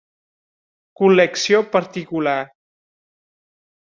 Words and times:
Col·lecció 1.01 1.59
particular. 1.75 2.33